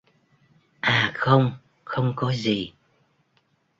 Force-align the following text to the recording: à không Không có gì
à 0.81 1.11
không 1.15 1.51
Không 1.83 2.13
có 2.15 2.33
gì 2.33 2.73